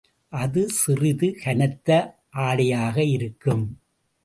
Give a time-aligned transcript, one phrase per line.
[0.33, 1.89] அது சிறிது கனத்த
[2.41, 3.65] ஆடையாக இருக்கும்.